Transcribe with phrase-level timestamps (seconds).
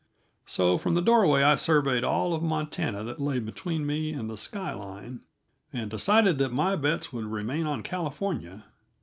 [0.47, 4.35] So from the doorway I surveyed all of Montana that lay between me and the
[4.35, 5.23] sky line,
[5.71, 8.65] and decided that my bets would remain on California.